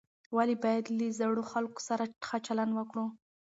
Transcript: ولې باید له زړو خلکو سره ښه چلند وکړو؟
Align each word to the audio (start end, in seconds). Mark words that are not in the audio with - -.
ولې 0.35 0.55
باید 0.63 0.85
له 0.97 1.07
زړو 1.19 1.41
خلکو 1.51 1.79
سره 1.89 2.03
ښه 2.27 2.37
چلند 2.47 2.71
وکړو؟ 2.75 3.05